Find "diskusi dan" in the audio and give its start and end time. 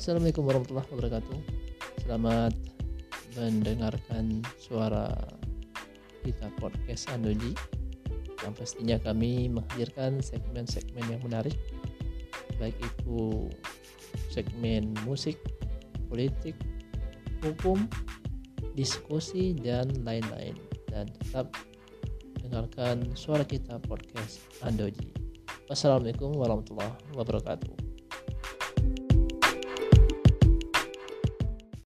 18.72-19.92